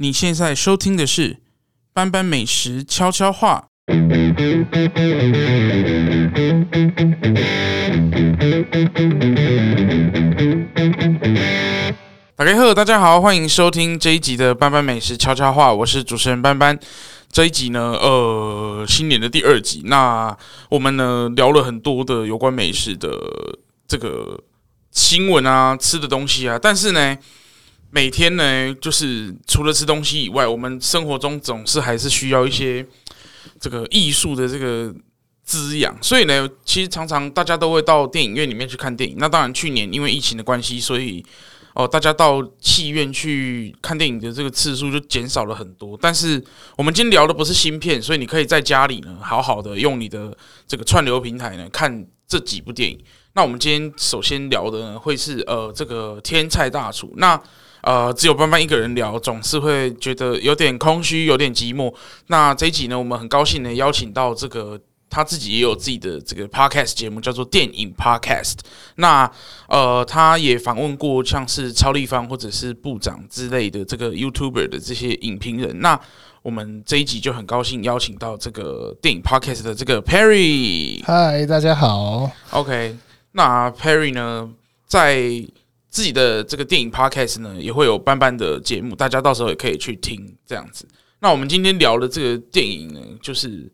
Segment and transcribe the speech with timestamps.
[0.00, 1.34] 你现在收听的是
[1.92, 3.66] 《班班美食悄悄话》。
[12.36, 16.78] 大家好，大家好，欢迎收听这一集的《班班美食悄悄话》，我是主持人班班。
[17.32, 20.36] 这一集呢，呃，新年的第二集，那
[20.70, 23.10] 我们呢聊了很多的有关美食的
[23.88, 24.40] 这个
[24.92, 27.18] 新闻啊，吃的东西啊，但是呢。
[27.90, 32.86] 每天呢，就是除了吃东西以外，我们生活中总是还是需要一些
[33.58, 34.94] 这个艺术的这个
[35.42, 35.96] 滋养。
[36.02, 39.16] 所以呢，其实常常大家都会到电影院里面去看电影。
[39.18, 41.24] 那当然，去年因为疫情的关系，所以
[41.74, 45.96] 哦，大家到戏院去看电影的这个次数就减少了很多。
[46.00, 46.42] 但是
[46.76, 52.98] 我们今天聊的不是新片，所以你可以在家里呢，好好的用你的这个串流平台呢看这几部电影。
[53.32, 57.14] 那我们今天首先聊的呢，会是呃这个天菜大厨。
[57.16, 57.40] 那
[57.82, 61.94] 呃，只有班班一个人聊，总是会觉得有点空虚，有点寂寞。
[62.26, 64.78] 那这一集呢，我们很高兴呢，邀请到这个
[65.10, 68.56] 他自己也有自己的这个 podcast 节目，叫做电影 podcast。
[68.96, 69.30] 那
[69.68, 75.80] 呃，他也访问过像是超立方或者是部长之类的这个 YouTuber 的这些影评人。
[75.80, 75.98] 那
[76.42, 81.02] 我们这一集就很高兴邀请到这个电影 podcast 的这个 Perry。
[81.04, 82.30] 嗨，大家好。
[82.50, 82.96] OK，
[83.32, 84.50] 那 Perry 呢，
[84.86, 85.42] 在
[85.98, 90.86] 自己的这个电影 podcast 呢，也会有班班的节目，大家到时候也可以去听这样子。
[91.18, 93.68] 那我们今天聊的这个电影呢，就是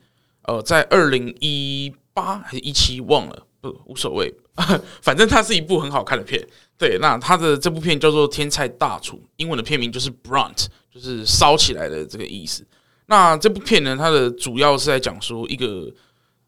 [0.44, 4.34] 呃，在二零一八还是一七忘了，不无所谓，
[5.02, 6.42] 反正它是一部很好看的片。
[6.78, 12.66] 对，那它的这部片叫做《天菜大厨》，英文的片名就是 Brunt，就是烧起来的这个意思。
[13.04, 15.92] 那这部片呢，它的主要是在讲说一个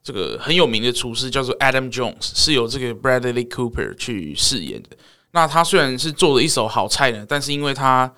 [0.02, 4.96] 这个很有名的厨师叫做 Adam Jones，是由这个 Bradley Cooper 去饰演的。
[5.36, 8.10] 那他虽然是做了一手好菜呢，但是因为他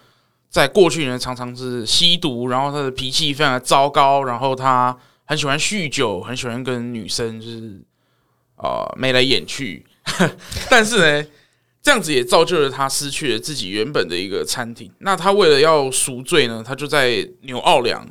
[0.49, 7.83] 在过去呢常常是吸毒，然后他的脾气非常的糟糕，然后他很喜欢酗酒，很喜欢跟女生就是
[8.55, 9.85] 啊、呃、眉来眼去。
[10.71, 11.29] 但是呢，
[11.83, 14.89] 这样子也造就了他失去了自己原本的一个餐厅。
[15.01, 18.09] 那他为了要赎罪呢，他就在纽奥良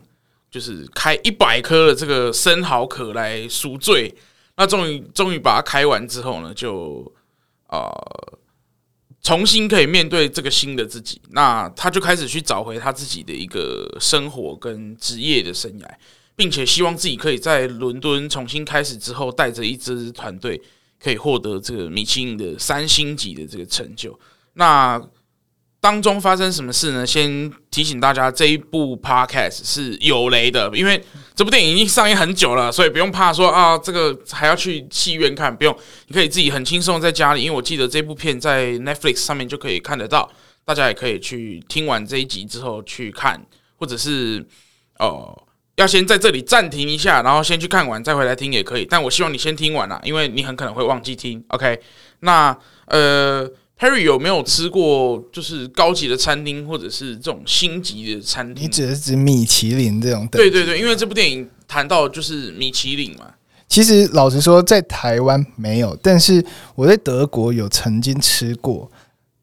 [0.51, 4.13] 就是开一百颗的这个生蚝壳来赎罪。
[4.57, 7.09] 那终于终于把它开完之后呢，就
[7.67, 7.87] 啊。
[7.87, 8.37] 呃
[9.27, 15.85] 重新可以面对这个新的自己，那他就开始去找回他自己的一个生活跟职业的生涯，
[16.33, 20.61] 并且希望自己可以在伦敦重新开始之后，带着一支团队
[20.97, 24.17] 可以获得这个米其林的三星级的这个成就。
[24.53, 24.97] 那
[25.79, 27.05] 当中发生什么事呢？
[27.05, 31.01] 先提醒大家，这一部 podcast 是有雷的，因为
[31.35, 35.77] 这部电影已经上映很久了，所以不用怕说啊，这个还要去戏院看，不用，
[36.07, 40.29] 你可以自己很轻松在家里，因为我记得这部片在 Netflix 上面就可以看得到，
[40.65, 43.39] 大家也可以去听完这一集之后去看，
[43.77, 44.43] 或者是
[44.97, 45.43] 哦、呃，
[45.75, 51.41] 要先在这里暂停一下，然后先去看完再回来听也可以，但我希望你先听完啦，因为你很可能会忘记听。
[51.49, 51.79] OK，
[52.21, 52.57] 那
[52.87, 53.49] 呃。
[53.79, 58.63] Perry 有没有吃过就是高级的餐厅，或者是这种星级的餐厅？
[58.63, 60.27] 你指的是指米其林这种？
[60.31, 63.25] 对对对，因为这部电影谈到就是米其林嘛。
[63.67, 66.43] 其实老实说，在台湾没有，但是
[66.73, 68.89] 我在德国有曾经吃过，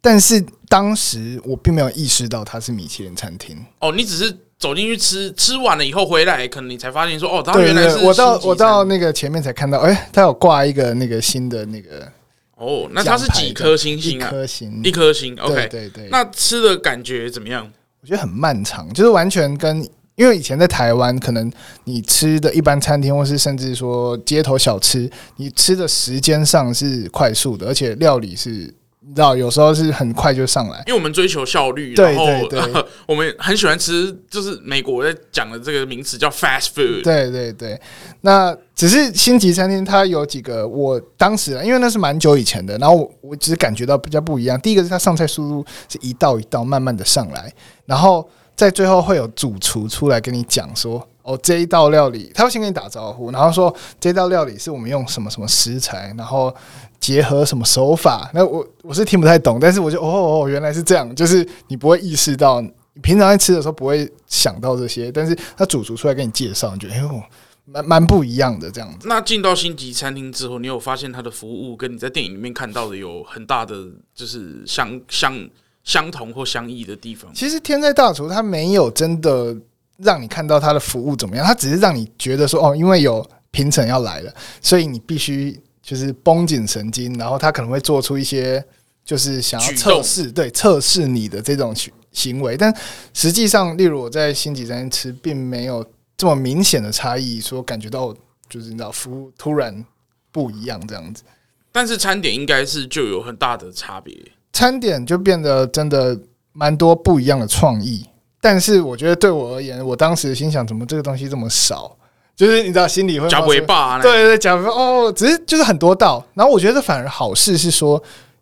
[0.00, 3.56] 但是当时我并没有意识到它是米其林餐厅。
[3.78, 7.98] 哦，你只是走进去吃，吃完了以后回来，可能你才发现说，哦，它原来是。
[7.98, 12.10] 我到我到那个前面才看到，哎、欸，它有挂一个那个新的那个。
[12.56, 14.28] 哦，那它是几颗星星啊？
[14.28, 15.36] 一颗星，一颗星。
[15.38, 16.08] OK，对对对。
[16.10, 17.70] 那吃的感觉怎么样？
[18.00, 19.82] 我觉得很漫长，就是完全跟
[20.16, 21.50] 因为以前在台湾，可能
[21.84, 28.72] 你吃的一般餐厅，或是甚至说街头小吃，你吃的时间上是快速的，而且料理是。
[29.06, 37.02] 你知道，有时候是很快就上来，因为我们追求效率，对对对，然后 我们很喜欢吃，就是美国在讲的这个名词叫 fast food。
[37.02, 37.78] 对对对，
[38.22, 44.58] 那只是星级餐厅，它有几个，我当时因为那是蛮久以前的，然后我我只是感觉到比较不一样。
[44.60, 47.52] 第一个是它上菜速度是一道一道慢慢的上来，
[47.84, 48.26] 然后
[48.56, 56.54] 在最后会有主厨出来跟你讲说，哦，这一道料理，他会先跟你打招呼，然后说这道料理是我们用什么什么食材，然后。
[57.00, 58.30] 结合什么手法？
[58.32, 62.72] 那我我是听不太懂，但是我就哦哦，原来是这样，就是你不会意识到，你
[63.02, 67.22] 平常在吃的时候不会想到这些，但是他主厨出来跟你介绍，你觉得哎呦，
[67.66, 69.06] 蛮蛮不一样的这样子。
[69.06, 73.84] 那进到星级餐厅之后，你有发现他的服务跟你在电影里面看到的有很大的
[74.14, 75.46] 就是相相
[75.82, 77.30] 相同或相异的地方？
[77.34, 79.54] 其实天在大厨他没有真的
[79.98, 85.60] 让你看到他的服务怎么样，他只是让你觉得说哦，因为有评审要来了，所以你必须。
[85.86, 88.64] 就是绷紧神经，然后他可能会做出一些，
[89.04, 91.76] 就是想要测试，对测试你的这种
[92.10, 92.74] 行为，但
[93.12, 95.86] 实际上，例如我在星级餐厅吃，并没有
[96.16, 98.16] 这么明显的差异，说感觉到
[98.48, 99.84] 就是你知道服务突然
[100.32, 101.22] 不一样这样子。
[101.70, 104.16] 但是餐点应该是就有很大的差别，
[104.54, 106.18] 餐点就变得真的
[106.54, 108.06] 蛮多不一样的创意。
[108.44, 111.96] 但是我觉得对我而言，我当时心想，怎么这个东西这么少？
[112.36, 116.22] 就是你知道心里会加尾巴，对对对，加尾巴哦，只是就是很多道。
[116.34, 117.96] 然后我觉得反而好事是说，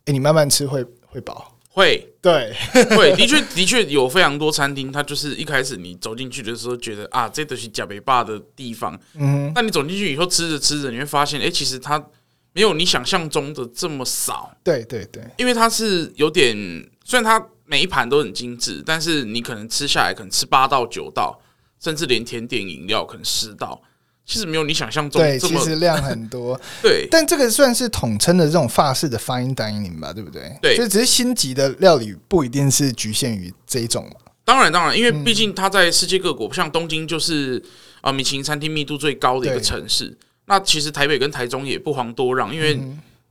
[0.06, 2.52] 哎，你慢慢吃会会饱，会对
[2.96, 12.04] 会的确的确有非常多餐厅，它就是一开始你走进去的时候觉得啊，这都是加尾巴的地方，嗯，那你走进去以后吃着吃着，你会发现，哎，其实它
[12.52, 14.50] 没有你想象中的这么少。
[14.64, 16.56] 对对对，因为它是有点，
[17.04, 17.46] 虽然它。
[17.72, 21.40] 每一盘都很精致，但是你可能吃下来，可能吃八到九道，
[21.80, 23.80] 甚至连甜点饮料可能十道，
[24.26, 26.60] 其实没有你想象中这么，对，其实量很多。
[26.82, 30.54] 对，但这个算是统称的这种法式的 fine dining 吧，对不对？
[30.60, 34.06] 对，就只是星级的料理不一定是局限于这一种。
[34.44, 37.56] 当然，当然，因为毕竟它在世界各国，嗯、像东京就是
[38.02, 40.14] 啊、呃，米其林餐厅密度最高的一个城市。
[40.44, 42.78] 那其实台北跟台中也不遑多让，因为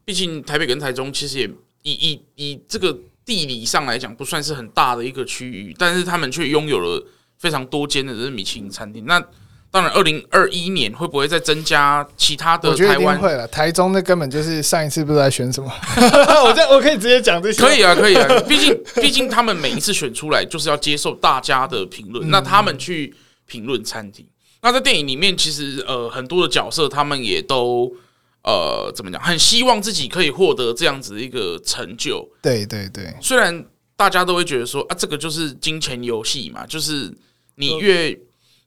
[0.03, 1.47] 毕竟台北跟台中其实也
[1.83, 2.97] 以以以这个。
[3.25, 7.05] 地理上来讲不算是很大的一个区域，但是他们却拥有了
[7.37, 9.05] 非常多间的这米其林餐厅。
[9.05, 9.21] 那
[9.69, 13.17] 当然，二零二一年会不会再增加其他的台湾？
[13.17, 13.47] 会了。
[13.47, 15.71] 台中那根本就是上一次不知道在选什么，
[16.43, 17.61] 我这我可以直接讲这些。
[17.61, 18.27] 可以啊，可以啊。
[18.49, 23.15] 毕竟毕竟他们每一次选出来就是要接受大家的评论，那他们去
[23.45, 24.27] 评论餐厅。
[24.61, 27.95] 那在电影里面，其实呃很多的角色他们也都。
[28.43, 29.21] 呃，怎么讲？
[29.21, 32.27] 很希望自己可以获得这样子的一个成就。
[32.41, 33.65] 对对对，虽然
[33.95, 37.13] 大家都会觉得说啊，这个就是金钱游戏嘛，就是
[37.55, 38.17] 你越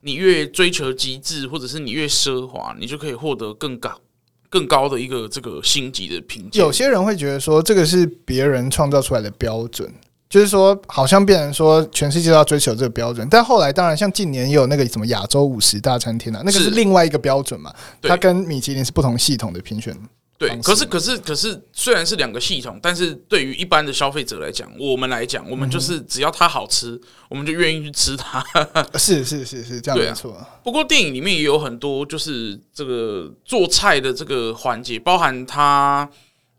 [0.03, 4.01] 你越追求极致，或者是你越奢华，你就可以获得更高
[4.49, 6.61] 更高的一个这个星级的评价。
[6.61, 9.93] 有些人会觉得说，这个是别人创造出来的标准。
[10.35, 17.73] 就是说，好像变成说全世界都要追求这个标准，但后来当然像近年也有那个什么亚洲五十大餐厅啊，那个是另外一个标准嘛，
[18.03, 19.97] 它跟米其林是不同系统的评选。
[20.37, 28.45] 对，可是可是可是，虽然是两个系统，但是对于一般的消费者来讲，我们来讲，我们就是只要它好吃，我们就愿意去吃它。
[28.99, 30.37] 是是是是这样没错。
[30.65, 36.11] 不过电影里面也有很多就是这个做菜的这个环节，包含它。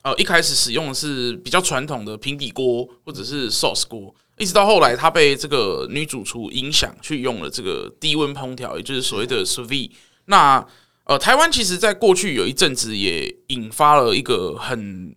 [0.06, 9.90] 呃，一开始使用的是比较传统的平底锅或者是 sauce 锅，一直到后来他被这个女主厨影响，去用了这个低温烹调，也就是所谓的 sous vide。
[10.26, 10.64] 那
[11.06, 15.16] 呃，台湾其实在过去有一阵子也引发了一个很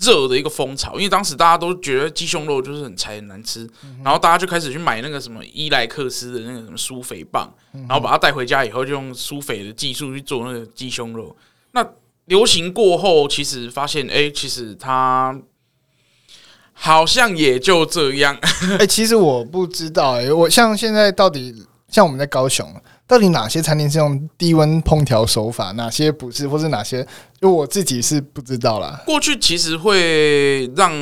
[0.00, 3.68] 热的一个风潮，因为当时大家都觉得鸡胸肉就是很柴很难吃，
[4.02, 11.36] 然后大家就开始去买那个什么伊莱克斯的那个什么苏肥棒，然后把它带回家以后，就用苏肥的技术去做那个鸡胸肉。
[11.72, 11.86] 那
[12.28, 15.38] 流行过后，其实发现，哎、欸，其实它
[16.72, 18.38] 好像也就这样。
[18.42, 22.70] 哎、欸，其实我不知道、欸，哎，我像现在到底像我们在高雄，
[23.06, 27.06] 到底哪些餐厅是用低温烹调手法，哪些不是，或是哪些，
[27.40, 29.02] 就我自己是不知道啦。
[29.06, 30.92] 过去其实会让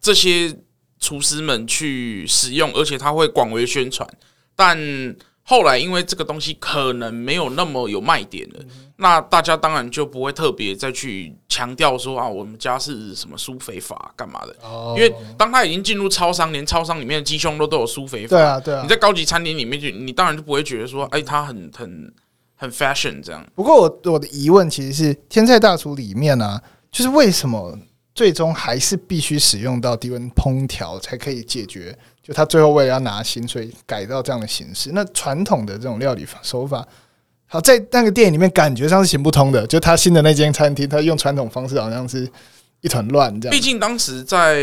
[0.00, 0.56] 这些
[1.00, 4.08] 厨师们去使用，而且他会广为宣传，
[4.54, 4.78] 但
[5.48, 8.56] 后来因为这个东西可能没有那么有卖点了。
[8.60, 14.56] 嗯那大家当然就不会特别再去强调说啊，我们家是什么苏肥法干嘛的？
[14.62, 18.28] 哦，因为当他已经进入超商，连超商里面的鸡胸肉都有苏肥法。
[18.28, 18.80] 对啊，对啊。
[18.80, 22.10] 你在高级餐厅里面去，你当然就不会觉得说，哎，它很很
[22.54, 23.46] 很 fashion 这样。
[23.54, 27.78] 不过我我的疑问其实是，天菜大厨里面呢、啊，就是为什么
[28.14, 31.94] 最终还是必须使用到低温烹调才可以解决？
[32.26, 34.90] 就他最后为了要拿薪，所以改到这样的形式。
[34.92, 36.84] 那传统的这种料理手法。
[37.46, 39.64] 好，在那个电影里面，感觉上是行不通的。
[39.68, 42.28] 就他新的那间餐厅，他用传统方式，好像是
[42.80, 43.56] 一团乱这样。
[43.56, 44.56] 毕竟当时在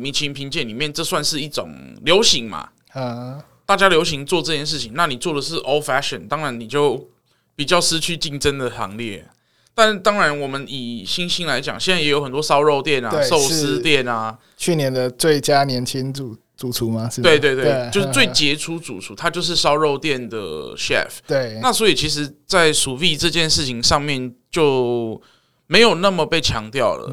[0.00, 1.70] 米其林评鉴里面，这算是一种
[2.02, 2.70] 流行嘛。
[2.94, 7.06] 啊，大家流行做这件事情，那你做的是 old fashion，当然你就
[7.54, 9.26] 比较失去竞争的行列。
[9.74, 14.38] 但当然，我们以星星来讲，现在也有很多烧肉店啊、寿司店啊。
[14.56, 16.34] 去年的最佳年轻主。
[16.60, 17.08] 主厨吗？
[17.08, 20.36] 是，对对对，对就是最 杰出主厨，他就是烧肉店的
[20.76, 21.08] chef。
[21.26, 25.18] 对，那所以其实，在 sous vide 这件事情上面就
[25.66, 27.10] 没有那么被强调了。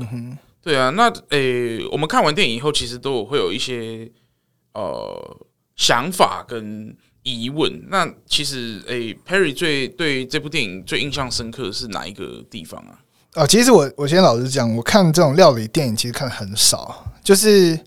[0.61, 4.11] 对啊，那诶、欸，我们看完电影以后，其实都有会有一些
[4.73, 5.37] 呃
[5.77, 7.71] 想法跟疑问。
[7.87, 12.99] 那其实诶、欸、，Perry 最对这部电影最印象深刻的是哪一个地方啊？
[13.35, 17.79] 啊，其实我我先老实讲，我看这种料理电影其实看的很少，就是。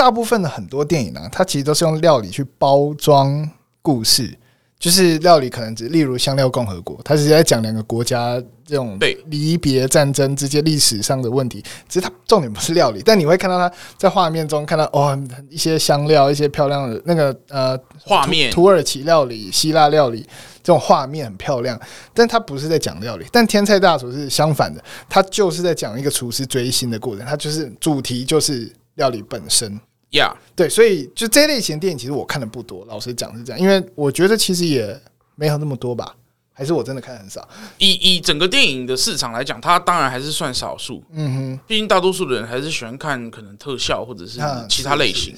[0.00, 3.46] 大部分的很多电影呢、啊，它其实都是用料理去包装
[3.82, 4.34] 故事，
[4.78, 11.62] 就是料理可能只例如香料共和国，它是在讲两个国家这种离别战争之间历史上的问题。
[11.86, 20.22] 其实它重点不是料理，但你会看到它在画面中看到哦，一些香料，一些漂亮的那个呃画面，土耳其料理、希腊料理
[20.62, 21.78] 这种画面很漂亮，
[22.14, 23.26] 但它不是在讲料理。
[23.30, 29.78] 但天菜大厨是相反的，它就是在讲一个厨师追星的过程，它就是主题就是料理本身。
[30.10, 30.56] 呀，Yeah.
[30.56, 32.84] 对，所以就这类型的电影，其实我看的不多。
[32.86, 35.00] 老实讲是这样，因为我觉得其实也
[35.34, 36.14] 没有那么多吧，
[36.52, 37.48] 还是我真的看很少。
[37.78, 41.02] 以以整个电影的市场来讲，它当然还是算少数。
[41.12, 45.34] 嗯哼，毕竟大多数的人还是喜欢看可能特效或者是其他类型。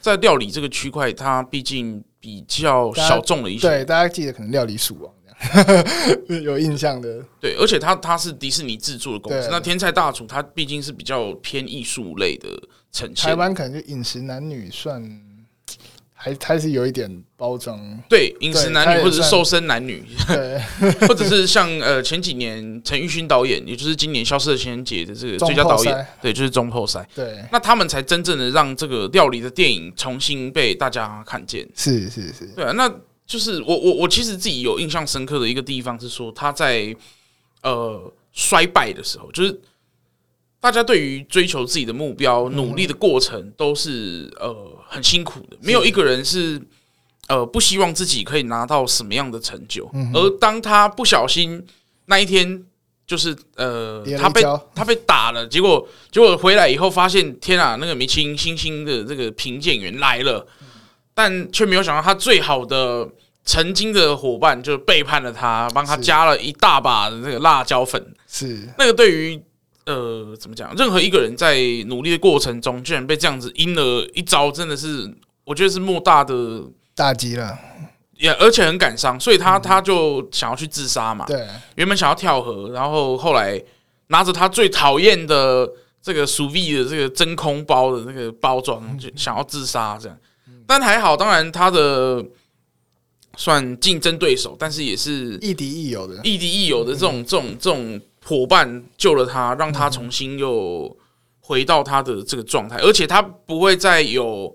[0.00, 3.66] 在料理这个区块，它毕竟比较小众了一些。
[3.66, 5.12] 对，大家记得可能料理鼠王
[6.42, 7.22] 有印象的。
[7.40, 9.48] 对，而且它它是迪士尼制作的公司。
[9.50, 12.48] 那天菜大厨，它毕竟是比较偏艺术类的。
[13.14, 15.02] 台湾可能就饮食男女算
[16.14, 17.78] 还还是有一点包装，
[18.08, 20.58] 对饮食男女或者是瘦身男女，对，
[21.06, 32.90] 或者是像呃前几年陈玉勋导演，也就是今年消失的情人节的这个最佳导演，对，就是中破赛，对，那他们才真正的让这个料理的电影重新被大家看见，是是是，对啊，那
[33.26, 36.94] 就是我我我其实自己有印象深刻的一个地方是说他在
[37.62, 39.60] 呃衰败的时候，就是。
[40.58, 46.60] 大家对于追求自己的目标、努力的过程都是呃很辛苦的，没有一个人是
[47.28, 49.88] 呃不希望自己可以拿到什么样的成就。
[50.12, 51.64] 而当他不小心
[52.06, 52.64] 那一天，
[53.06, 54.42] 就是呃他被
[54.74, 60.44] 他被打了，结果结果回来以后发现，天啊，那个米其林星星的这个评鉴员来了，
[61.16, 63.08] 但却没有想到他最好的
[63.44, 68.14] 曾经的伙伴就背叛了他，帮他加了一大把的那个辣椒粉。
[68.28, 69.42] 是那个对于。
[69.86, 70.74] 呃，怎么讲？
[70.74, 75.08] 任何一个人在努力的过程中，居然被这样子阴了一招，真的是
[75.44, 76.60] 我觉得是莫大的
[76.92, 77.56] 打击了，
[78.16, 81.24] 也而且很感伤，所以他他就想要去自杀嘛。
[81.26, 81.46] 对，
[81.76, 83.62] 原本想要跳河，然后后来
[84.08, 85.70] 拿着他最讨厌的
[86.02, 90.18] 这个 sous vide 的这个真空包的那个包装，就想要自杀这样。
[90.66, 92.24] 但还好，当然他的
[93.36, 98.00] 算竞争对手，但是也是亦敌亦友的，亦敌亦友的这种这种这种。
[98.28, 100.96] 伙伴救了他，让他重新又
[101.38, 104.52] 回到他的这个状态，而且他不会再有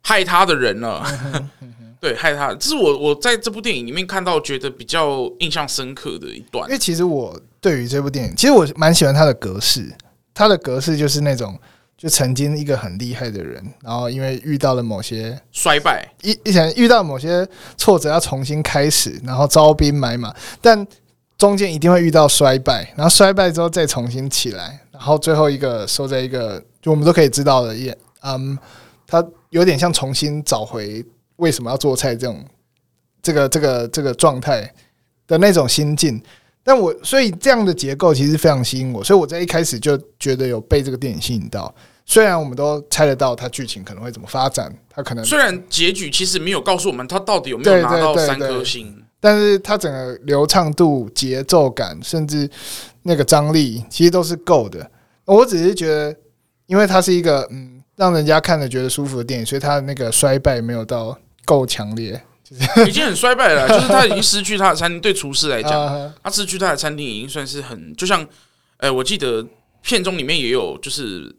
[0.00, 1.04] 害他的人了。
[2.00, 6.66] 对，害他，这是我我在这部电影里面看到觉得比较印象深刻的一段。
[6.70, 9.94] 因为其实我对于这部电影，其实我蛮喜欢它的格式，
[10.32, 11.60] 它的格式就是那种
[12.02, 20.84] 就曾经一个很厉害的人，然后因为遇到了某些衰败，一以前遇到某些挫折要重新开始，然后招兵买马，但。
[21.38, 28.56] 中间一定会遇到衰败，然后衰败之后再重新起来，然后最后一个收在一个，就我们都可以知道的，也嗯，
[29.08, 31.04] 他有点像重新找回
[31.38, 32.44] 为什么要做菜这种
[33.20, 34.72] 这个这个这个状态
[35.26, 36.22] 的那种心境。
[36.62, 41.74] 但我所以这样的结构其实非常吸引我，所以我在一开始就觉得有被这个电影吸引到。
[42.04, 49.02] 虽然我们都猜得到它剧情可能会怎么发展，它可能虽然结局其实没有告诉我们它到底有没有拿到三颗星。
[49.20, 52.50] 但是它整个流畅度、节奏感，甚至
[53.02, 54.90] 那个张力，其实都是够的。
[55.24, 56.16] 我只是觉得，
[56.66, 62.20] 因为它是一个嗯，让人家看着觉得舒服的电影，所以它的那个衰败没有到够强烈，
[62.84, 63.68] 已经很衰败了。
[63.68, 65.70] 就是他已经失去他的餐厅，对厨师来讲，
[66.20, 68.26] 他失去他的餐厅已经算是很，就像，
[68.78, 69.46] 哎，我记得
[69.82, 71.32] 片中里面也有，就是。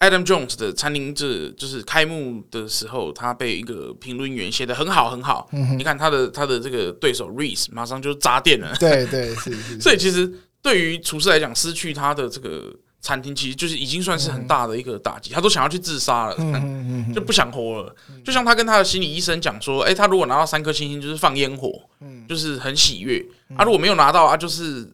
[0.00, 5.46] Adam Jones 的餐厅，这就是开幕的时候，他被一个评论员写的很好很好。
[5.52, 8.74] 嗯、你看他的他的这个对手 Reese 马上就砸店了。
[8.80, 9.80] 对对是，是，是。
[9.82, 15.32] 所以其实对于厨师来讲，失去他的这个餐厅，其实就是已经算是很大的一个打击。
[15.32, 17.94] 嗯、他都想要去自杀了，嗯、就不想活了。
[18.24, 23.22] 就像他跟他的心理医生讲说：“哎、欸，他如果拿到三颗星星，就是放烟火，嗯、就是很喜悦；
[23.54, 24.90] 他、如果没有拿到啊，就是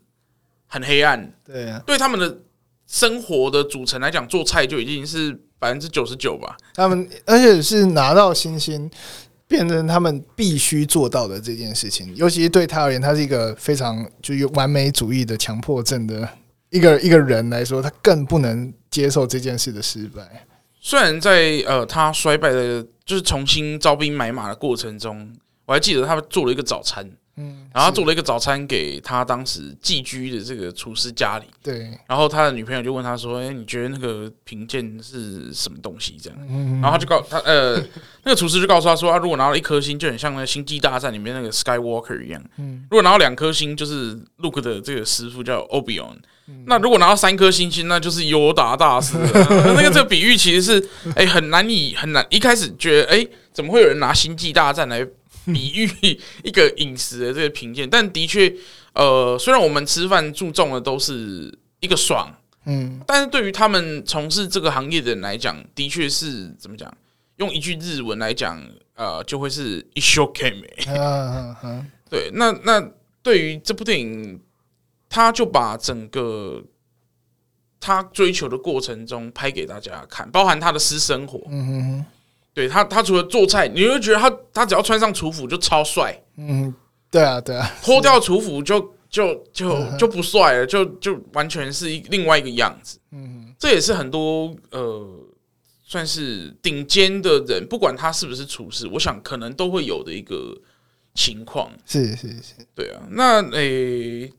[0.66, 2.38] 很黑暗。”对啊，对他们的。
[2.86, 6.56] 生活的组成来讲，做菜就已经是百分之九十九吧。
[6.74, 8.90] 他们而且是拿到星星，
[9.48, 12.14] 变成他们必须做到的这件事情。
[12.14, 16.28] 尤其是对他而言，他是一个非常就有完美主义的强迫症的
[16.70, 20.46] 一个 一个人来说，他更不能接受这件事的失败。
[20.80, 27.10] 虽然在呃他衰败的，就是重新招兵买马的过程中，我还记得他做了一个早餐。
[27.38, 31.44] 嗯，然后他做了一个早餐给他当时寄居的这个厨师家里。
[31.62, 36.38] 对，然后他的女朋友就问他说：“哎，你觉得那个评鉴是什么东西？”这样，
[36.80, 37.76] 然后他就告他呃，
[38.24, 42.42] 那个厨师就告诉他说：“啊，如果拿了一颗星，就很像那个星际大战里面那个 Skywalker 一样。
[42.56, 46.16] 嗯，如果拿到两颗星，就是 Luke 的这个师傅叫 Obi-Wan。
[46.64, 49.18] 那如果拿到三颗星星，那就是尤达大师。
[49.76, 55.06] 那个这个比喻其实是哎很难以很难，一开始觉得哎怎么会有人拿星际大战来？
[55.54, 55.88] 比喻
[56.42, 58.52] 一个饮食的这个评鉴，但的确，
[58.94, 62.28] 呃，虽然我们吃饭注重的都是一个爽，
[62.64, 66.92] 嗯，但是对于他们从事这个行业的人来讲，的确是怎么讲？
[67.36, 68.62] 用一句日文来讲，
[68.94, 70.64] 呃，就会是一生悬命。
[72.08, 72.90] 对，那那
[73.22, 74.40] 对于这部电影，
[75.08, 76.64] 他就把整个
[77.78, 81.40] 他追求的过程中拍给大家看，包含他的私生活。
[81.50, 82.04] 嗯哼哼，
[82.56, 86.18] 对他，他除了做菜，你会觉得他他只要穿上厨服就超帅。
[86.38, 86.74] 嗯，
[87.10, 92.98] 对啊，对啊，脱掉厨服就就就就不帅了，就就完全是一另外一个样子。
[93.12, 95.22] 嗯，这也是很多呃。
[95.88, 100.52] 算是顶尖的人，不管他是不是厨师，我想可能都会有的一个
[101.14, 101.70] 情况。
[101.86, 103.00] 是是是，对啊。
[103.08, 104.32] 那诶、欸，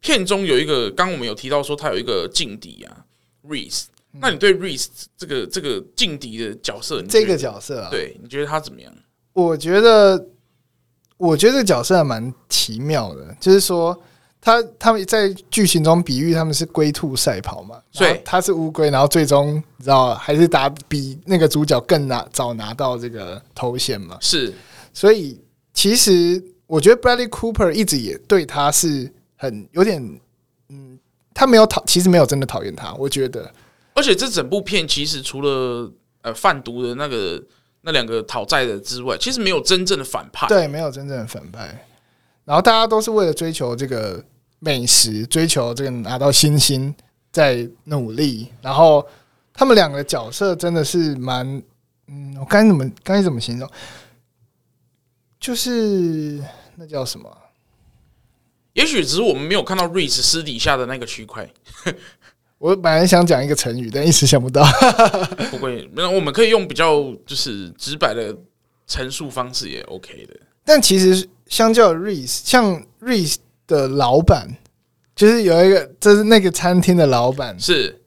[0.00, 3.06] 片中有一个，刚刚我们有提到说他有一个劲敌啊
[3.46, 3.84] ，Reese。
[4.12, 8.92] 那你对 Reese 这个这个劲敌的角色，这个角色啊，对，你觉得他怎么样？
[9.32, 10.26] 我觉得，
[11.16, 14.00] 我觉得这个角色还蛮奇妙的，就是说。
[14.42, 24.16] 他他们在剧情中比喻他们是龟兔赛跑嘛，所以他是乌龟，然后最终你知道还是打比那个主角更拿早拿到这个头衔嘛。
[24.18, 24.50] 是，
[24.94, 25.38] 所以
[25.74, 30.02] 其实我觉得 Bradley Cooper 一直也对他是很有点，
[30.70, 30.98] 嗯，
[31.34, 33.52] 他没有讨，其实没有真的讨厌他，我觉得。
[34.00, 35.92] 而且这整部片其实除了
[36.22, 37.42] 呃贩毒的那个
[37.82, 41.86] 那两个讨债的之外，其实没有真正的反派，对，没有真正的反派。
[42.46, 44.24] 然后大家都是为了追求这个
[44.58, 46.94] 美食，追求这个拿到星星，
[47.30, 48.48] 在努力。
[48.62, 49.06] 然后
[49.52, 51.62] 他们两个角色真的是蛮……
[52.06, 53.70] 嗯，我该怎么该怎么形容？
[55.38, 56.42] 就是
[56.76, 57.36] 那叫什么？
[58.72, 61.46] 也许只是我们没有看到瑞斯私底下的那个区块。
[62.60, 64.64] 我本来想讲一个成语，但一时想不到。
[65.50, 68.36] 不会，那我们可以用比较就是直白的
[68.86, 70.36] 陈述方式也 OK 的。
[70.64, 71.28] 但其实。
[71.50, 73.34] 相较 Reese，像 Reese
[73.66, 74.56] 的老板，
[75.16, 78.00] 就是有一个，就是那个餐厅的老板，是，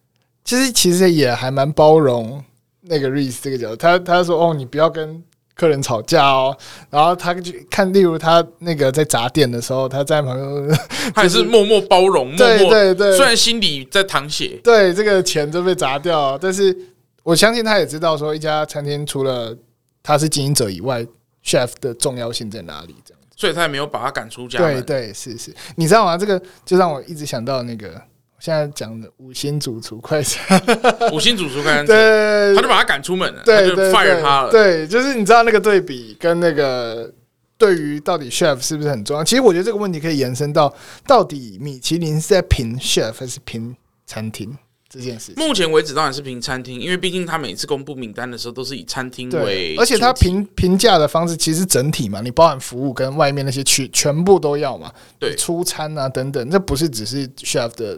[0.46, 2.42] 其实其实也还蛮包容
[2.80, 3.76] 那个 Reese 这个角色。
[3.76, 5.22] 他他说：“哦，你不要跟
[5.56, 6.56] 客人吵架哦。”
[6.90, 10.80] 然后他就看，例如他那个在砸店的时候，他在旁边，
[11.16, 16.76] 还是默默包容，对对对，虽然心里在淌血，对这个钱都被砸掉，但是
[17.24, 19.56] 我相信他也知道说，一家餐厅除了
[20.02, 21.06] 他是经营者以外
[21.46, 23.20] ，chef 的重要性在哪里，这样。
[23.36, 24.74] 所以他也没有把他赶出家门。
[24.76, 26.16] 对对是是，你知道吗？
[26.16, 28.00] 这个就让我一直想到那个
[28.44, 30.62] 现在讲的五星主厨快餐，
[31.14, 34.52] 五星主厨快餐，对，他就把他赶出门了，对，他就 fire 他了。
[34.52, 37.10] 对，就是你知道那个对比跟那个
[37.58, 39.24] 对于到底 chef 是不是很重要？
[39.24, 40.76] 其实我觉得这个问题可以延伸到，
[41.08, 43.74] 到底米其林是在评 chef 还是评
[44.06, 44.54] 餐厅？
[44.90, 57.98] 这件事，目前为止当然是评餐厅，因为毕竟他每次公布名单的时候都是以餐厅为，而且他评评价的方式其实整体嘛，你包含服务跟外面那些区全部都要嘛，对，出餐啊等等，这不是只是 chef 的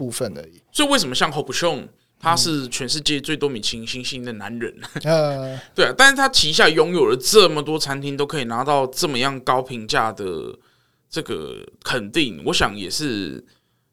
[0.00, 0.62] 部分而已。
[0.72, 4.74] 所以为什么像 Hope Chong 他是全世界最多米其林星星的男人？
[5.04, 10.24] 呃， 对啊，但是他旗下拥有了这么多餐厅，都可以拿到这么样高评价的
[11.10, 13.44] 这个肯定，我想也是。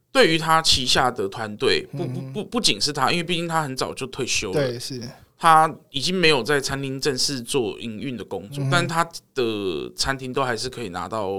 [0.10, 5.00] 对于他旗下的团队，不不不，不仅是他，因为毕竟他很早就退休了，对，是
[5.38, 11.30] 他已经没有在餐厅正式做营运的工作，但他的餐厅都还是可以拿到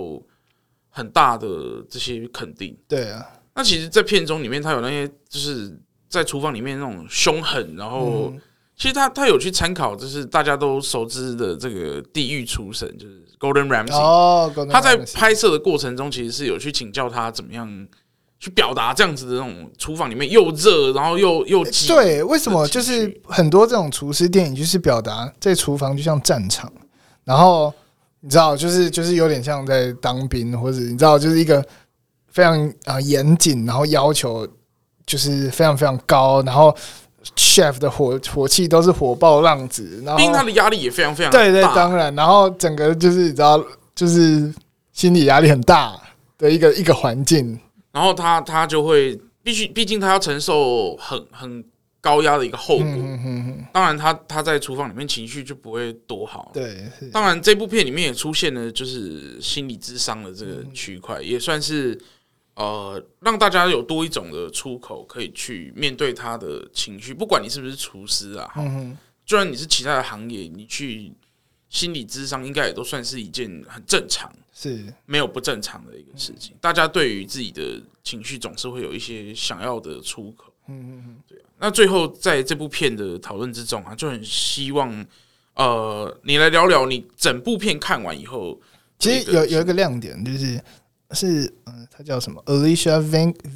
[0.90, 2.78] 很大的这些肯定。
[2.86, 3.26] 对啊，
[3.58, 5.76] 那其实，在片中里面，他有那些就是
[6.08, 8.32] 在厨房里面那种凶狠，然后
[8.76, 13.92] 其实他他有去参考，就是大家都熟知的这个地狱厨神，就是 Golden Ramsay。
[13.92, 17.88] 哦，他在拍摄的过程中，其实是有去请教他怎么样。
[18.40, 21.88] 去表达这样子的那种厨房里面又热，然后又又挤。
[21.88, 26.72] 对，为什么就是很多这种厨师电影就是表达在厨房就像战场，
[27.24, 27.74] 然后
[28.20, 31.60] 你知道，就是就是有点像在当兵，或者你知道，就是一个
[32.38, 34.46] 非常啊严谨，然后要求
[35.04, 36.72] 就是非常非常高，然后
[37.34, 43.60] chef 的火火气都是火爆浪子，然后兵他的压力也非常非常对对，当然，然后整个就是你知道，
[43.92, 44.54] 就是
[44.92, 46.00] 心理压力很大
[46.38, 47.58] 的一个一个环境。
[47.90, 51.64] 然后他他就会必须，毕竟他要承受很很
[52.00, 52.86] 高压的一个后果。
[53.72, 56.52] 当然，他他在厨房里面情绪就不会多好。
[56.54, 61.98] 对，当然这部片里面也出现了就是心理智商的这个区块，也算是
[62.58, 67.14] 呃让大家有多一种的出口可以去面对他的情绪。
[67.14, 71.12] 不管你是不是厨师啊，嗯就算你是其他的行业，你去
[71.68, 74.30] 心理智商应该也都算是一件很正常。
[74.52, 76.56] 是没有不正常的一个事情。
[76.60, 80.52] 大家对于自己的情绪总是会有一些想要的出口。
[80.66, 81.44] 嗯嗯嗯，对啊。
[81.60, 85.06] 那最后在这部片的讨论之中啊，就很希望
[85.54, 88.60] 呃，你来聊聊你整部片看完以后，
[88.98, 90.60] 其实有有一个亮点就是
[91.12, 93.02] 是嗯，她叫什么？Alicia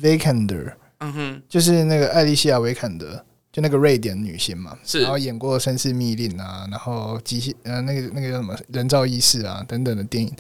[0.01, 10.33] Vikander，嗯哼，就是那个艾丽西亚维坎德，就那个瑞典女星嘛，是，然后演过《绅士密令》啊，然后机械呃那个那个叫什么《人造意识》啊等等的电影。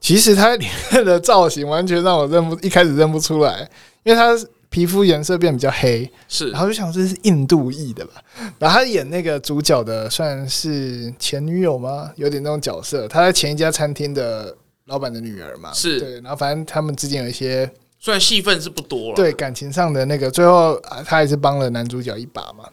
[0.00, 3.60] 其实她里面的造型完全让我认不，一开始认不出来，
[4.02, 4.36] 因为她
[4.68, 8.12] 皮肤颜色变比较黑，是，然后就想说这是印度裔的吧。
[8.58, 12.10] 然后她演那个主角的算是前女友吗？
[12.16, 13.08] 有点那种角色。
[13.08, 14.54] 她在前一家餐厅的
[14.86, 16.14] 老板的女儿嘛，是对。
[16.20, 22.68] 然后反正他们之间有一些，虽然戏份是不多了，对感情上的那个，最后啊他还是帮了男主角一把嘛。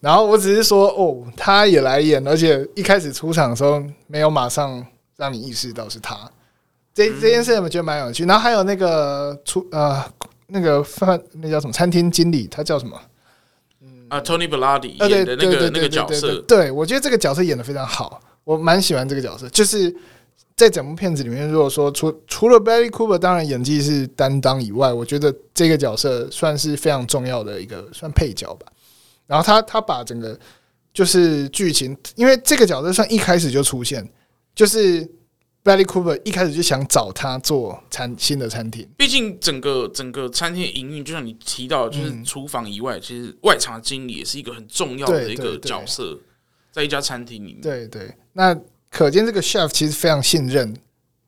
[0.00, 4.84] 然后我只是说，哦，他也来演，而且一开始出场的时候没有马上
[5.16, 6.16] 让你意识到是他。
[6.94, 10.02] 这这件事我觉得蛮有趣，然后还有那个出呃
[10.46, 13.00] 那个饭那叫什么餐厅经理，他叫什么？
[14.08, 19.48] 啊，Tony Bellardi 演的那个那个角色，对，我觉得这个角色演的非常好，我蛮喜欢这个角色。
[19.50, 19.94] 就是
[20.60, 28.66] 在整部片子里面，如果说除除了 Bradley Cooper 当然演技是担当以外，我觉得这个角色算是非常重要的一个算配角吧。
[29.26, 30.38] 然后他他把整个
[30.92, 34.06] 就是剧情，因为这个角色算一开始就出现，
[34.54, 35.08] 就是。
[35.62, 46.18] Bradley Cooper 一开始就想找他做餐新的餐厅，毕竟整个整个餐厅营运，就像你提到，就是厨房以外，其实外场经理也是一个很重要的一个角色，
[46.72, 47.60] 在一家餐厅里面。
[47.60, 48.58] 对对，那
[48.90, 50.74] 可见这个 chef 其实非常信任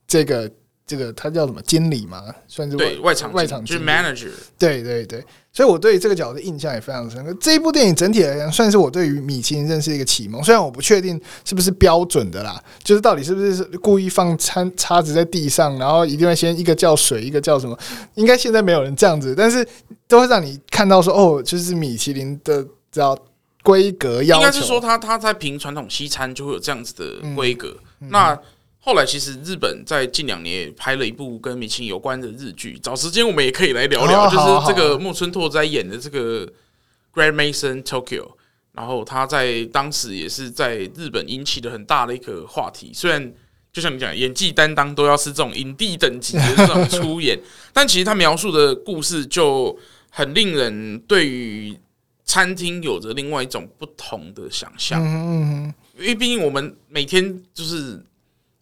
[0.07, 0.51] 这个。
[0.85, 2.21] 这个他叫什么经理嘛？
[2.45, 4.29] 算是外对外场外场就是 manager。
[4.59, 5.23] 对对对，
[5.53, 7.33] 所以我对这个角色印象也非常深刻。
[7.39, 10.43] 这一部电影整体来讲，算是我对于米其林认识一个启蒙。
[10.43, 17.79] 虽然我不确定是不是标准的啦，就是到底是不是故意放餐叉子在地上，然后一定会先一个叫水，一个叫什么？
[18.15, 19.65] 应该现在没有人这样子，但是
[20.05, 23.17] 都会让你看到说，哦，就是米其林的叫
[23.63, 24.43] 规格要求。
[24.43, 27.75] 应该是说他他在评传统西餐就会有这样子的规格。
[28.01, 28.37] 嗯、那
[28.85, 36.45] 后来，其实日本在近两年也拍了一部跟米其林有关的日剧，找时间我们也可以来聊聊，就是这个木村拓哉演的这个
[37.13, 38.31] Grand Mason Tokyo，
[38.73, 42.91] 然后他在当时也是在日本引起了很大的一个话题。
[42.93, 43.33] 虽然
[43.71, 47.39] 就像你讲，演技担当都要是这种影帝等级的这种出演，
[47.71, 51.73] 但其实他描述的故事就很令人对于
[52.33, 55.73] 餐厅有着另外一种不同的想象嗯。
[55.99, 58.03] 因为毕竟我们每天就是。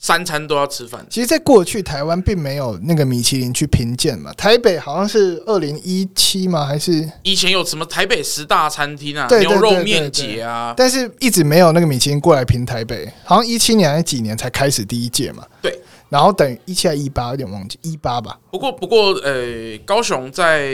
[0.04, 1.06] 三餐都要吃饭。
[1.12, 4.34] 其实，在过去台湾并没有那个米其林去评鉴嘛。
[4.34, 6.66] 台北好像是二零一七吗？
[6.66, 9.28] 还是以前有什么台北十大餐厅啊？
[9.38, 10.74] 牛肉面节啊？
[10.76, 13.08] 但是一直没有那个米其林过来评台北。
[13.24, 15.46] 好像一七年还是几年才开始第一届嘛？
[15.62, 15.80] 对。
[16.10, 18.40] 然后等于一七还一八，有点忘记一八吧。
[18.50, 20.72] 不过，不过，呃，高雄在。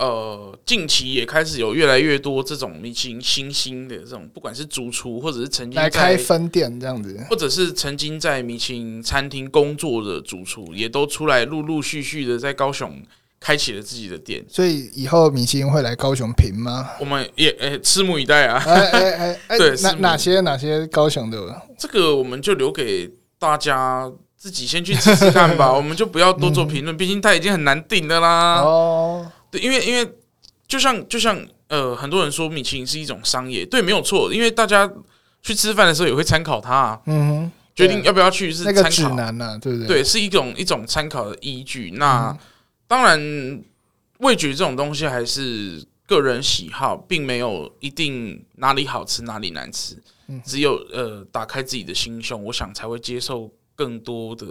[0.00, 13.02] 呃，近期也开始有越来越多这种米其林新兴的这种，不管是主厨或者是曾经来开分店这样子，或者是曾经在米其林餐厅工作的主厨，也都出来陆陆续续的在高雄
[13.38, 14.42] 开启了自己的店。
[14.48, 16.92] 所以以后米其林会来高雄评吗？
[16.98, 18.56] 我们也诶、欸，拭目以待啊！
[18.64, 21.60] 哎哎哎，对，哪哪些哪些高雄的？
[21.76, 28.62] 这个我们就留给大家自己先去试试看吧， 我们就不要多做评论，毕竟它已经很难定的啦。
[28.62, 29.30] 哦。
[29.50, 30.10] 对，因为因为
[30.68, 34.32] 就像就像呃，很多人说米其林是一种商业，对，没有错。
[34.32, 34.90] 因为大家
[35.42, 39.86] 去吃饭的时候也会参考它，啊，嗯哼，决定要不要去是参考，那个指南啊，对不对？
[39.86, 41.92] 对，是一种一种参考的依据。
[41.92, 42.38] 那、嗯、
[42.86, 43.64] 当然，
[44.18, 49.96] 味觉这种东西还是个人喜好，并没有一定哪里好吃哪里难吃。
[50.28, 54.46] 嗯、只有呃，打开自己的心胸，我想才会接受更多的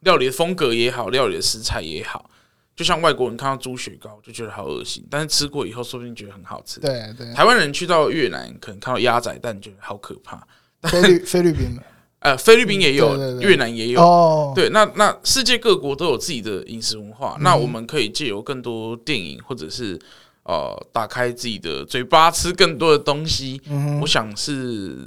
[0.00, 2.28] 料理的风格也好，料理的食材也好。
[2.76, 6.78] 就像外国人看到猪血糕就觉得好恶心，但是吃过以后说不定觉得很好吃。
[6.78, 10.46] 对对，台湾人去到越南可能看到鸭仔蛋觉得好可怕。
[10.82, 11.80] 菲律菲律宾，
[12.20, 14.00] 呃，菲律宾也有，越南也有。
[14.02, 19.98] 哦，对，那那世界各国都有自己的饮食文化，那我们可以借由更多电影或者是
[20.42, 23.58] 呃，打开自己的嘴巴吃更多的东西。
[24.02, 24.98] 我想是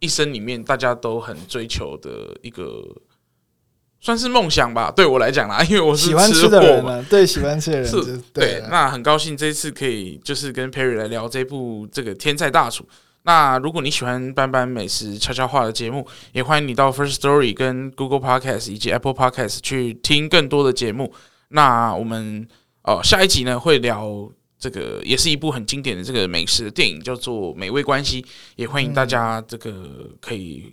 [0.00, 2.84] 一生里面大家都很追求的一个。
[4.06, 8.62] 算是梦想吧，对我来讲啦，因为我是喜欢吃的人嘛，对喜欢吃的人是，对。
[8.70, 12.86] 那很高兴这一次可以就是跟 Perry 来聊这部这个天菜大厨。
[13.24, 21.12] 那如果你喜欢班班美食悄悄话的节目，也欢迎你到 First Story 跟 Google Podcast 以及 Apple Podcast 去听更多的节目。
[21.48, 22.46] 那我们
[22.84, 28.22] 哦下一集呢会聊这个也是一部很经典的这个美食的电影，叫做《美味关系》，
[28.54, 29.72] 也欢迎大家这个
[30.20, 30.72] 可以。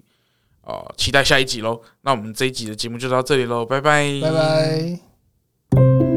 [0.64, 4.20] 啊期待下一集喽那我们这一集的节目就到这里喽拜拜。
[4.22, 6.13] 拜拜。